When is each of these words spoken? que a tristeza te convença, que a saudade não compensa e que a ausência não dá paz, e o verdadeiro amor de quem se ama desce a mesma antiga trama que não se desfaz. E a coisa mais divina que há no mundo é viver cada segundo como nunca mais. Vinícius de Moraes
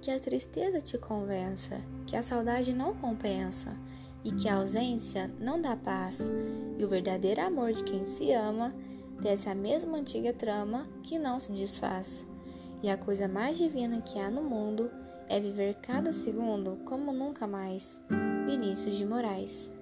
que 0.00 0.10
a 0.10 0.20
tristeza 0.20 0.80
te 0.80 0.96
convença, 0.96 1.80
que 2.06 2.16
a 2.16 2.22
saudade 2.22 2.72
não 2.72 2.94
compensa 2.94 3.76
e 4.22 4.30
que 4.30 4.48
a 4.48 4.56
ausência 4.56 5.30
não 5.40 5.60
dá 5.60 5.76
paz, 5.76 6.30
e 6.78 6.84
o 6.84 6.88
verdadeiro 6.88 7.40
amor 7.40 7.72
de 7.72 7.82
quem 7.82 8.06
se 8.06 8.32
ama 8.32 8.74
desce 9.20 9.48
a 9.48 9.54
mesma 9.54 9.98
antiga 9.98 10.32
trama 10.32 10.86
que 11.02 11.18
não 11.18 11.40
se 11.40 11.52
desfaz. 11.52 12.26
E 12.82 12.90
a 12.90 12.96
coisa 12.96 13.26
mais 13.26 13.58
divina 13.58 14.00
que 14.00 14.18
há 14.18 14.30
no 14.30 14.42
mundo 14.42 14.90
é 15.28 15.40
viver 15.40 15.74
cada 15.82 16.12
segundo 16.12 16.78
como 16.84 17.12
nunca 17.12 17.46
mais. 17.46 18.00
Vinícius 18.46 18.96
de 18.96 19.04
Moraes 19.04 19.72